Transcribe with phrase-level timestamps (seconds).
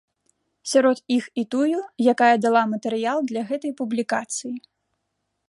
[0.71, 1.79] Сярод іх і тую,
[2.15, 4.53] якая дала матэрыял для гэтай публікацыі.